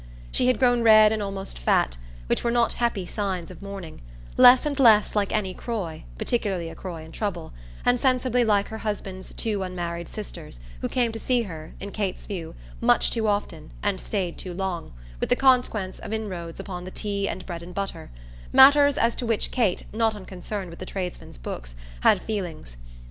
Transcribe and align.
She 0.31 0.47
had 0.47 0.57
grown 0.57 0.81
red 0.81 1.11
and 1.11 1.21
almost 1.21 1.59
fat, 1.59 1.97
which 2.25 2.43
were 2.43 2.49
not 2.49 2.73
happy 2.81 3.05
signs 3.05 3.51
of 3.51 3.61
mourning; 3.61 4.01
less 4.35 4.65
and 4.65 4.79
less 4.79 5.15
like 5.15 5.31
any 5.31 5.53
Croy, 5.53 6.05
particularly 6.17 6.69
a 6.69 6.73
Croy 6.75 7.03
in 7.03 7.11
trouble, 7.11 7.53
and 7.85 7.99
sensibly 7.99 8.43
like 8.43 8.69
her 8.69 8.79
husband's 8.79 9.31
two 9.31 9.61
unmarried 9.61 10.09
sisters, 10.09 10.59
who 10.79 10.89
came 10.89 11.11
to 11.11 11.19
see 11.19 11.43
her, 11.43 11.75
in 11.79 11.91
Kate's 11.91 12.25
view, 12.25 12.55
much 12.79 13.11
too 13.11 13.27
often 13.27 13.71
and 13.83 14.01
stayed 14.01 14.39
too 14.39 14.55
long, 14.55 14.91
with 15.19 15.29
the 15.29 15.35
consequence 15.35 15.99
of 15.99 16.11
inroads 16.11 16.59
upon 16.59 16.83
the 16.83 16.89
tea 16.89 17.29
and 17.29 17.45
bread 17.45 17.61
and 17.61 17.75
butter 17.75 18.09
matters 18.51 18.97
as 18.97 19.15
to 19.15 19.27
which 19.27 19.51
Kate, 19.51 19.83
not 19.93 20.15
unconcerned 20.15 20.71
with 20.71 20.79
the 20.79 20.85
tradesmen's 20.87 21.37
books, 21.37 21.75
had 21.99 22.19
feelings. 22.23 22.77